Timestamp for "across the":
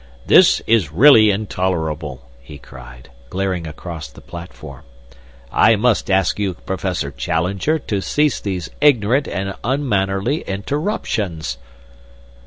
3.67-4.19